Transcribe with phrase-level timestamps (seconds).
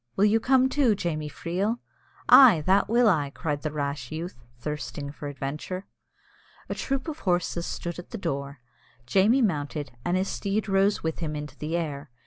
[0.15, 1.77] Will you come too, Jamie Freel?"
[2.27, 5.85] "Ay, that will I!" cried the rash youth, thirsting for adventure.
[6.67, 8.61] A troop of horses stood at the door.
[9.05, 12.09] Jamie mounted, and his steed rose with him into the air.